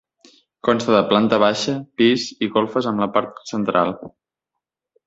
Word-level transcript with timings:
Consta 0.67 0.95
de 0.95 1.01
planta 1.11 1.39
baixa, 1.45 1.75
pis 2.01 2.27
i 2.47 2.51
golfes 2.57 2.91
a 2.93 2.95
la 3.05 3.13
part 3.19 3.45
central. 3.53 3.97